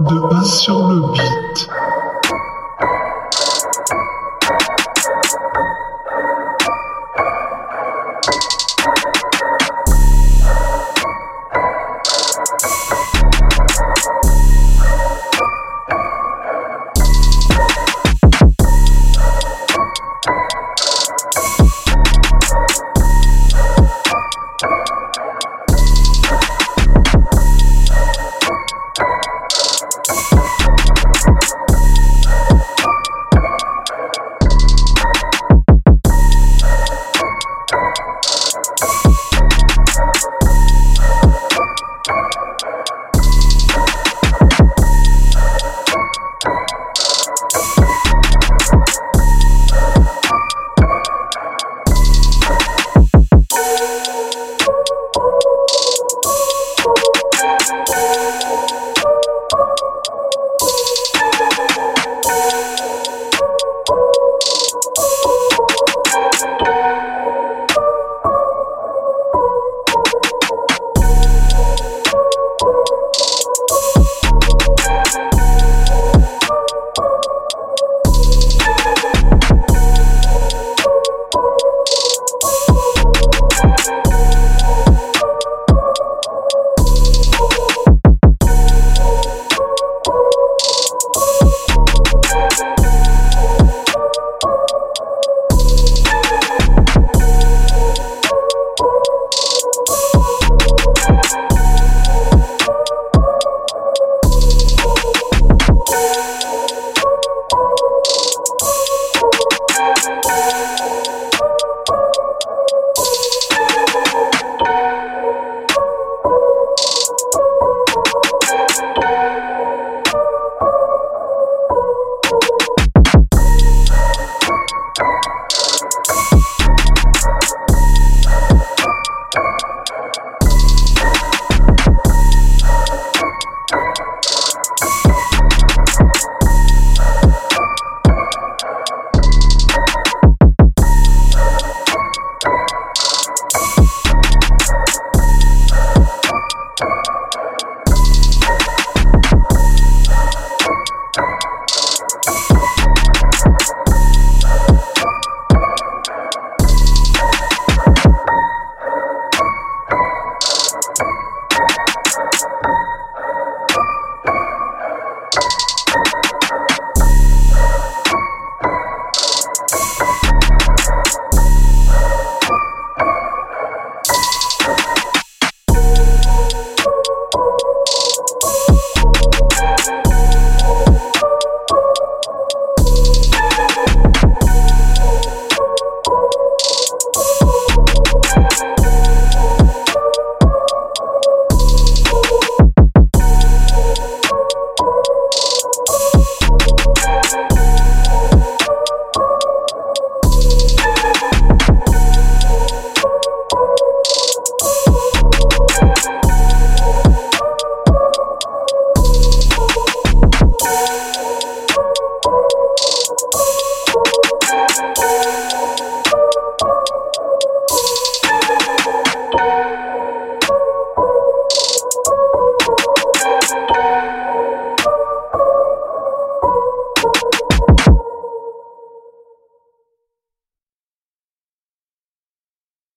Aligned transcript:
de 0.00 0.18
base 0.30 0.60
sur 0.60 0.86
le 0.88 1.00
beat. 1.12 1.79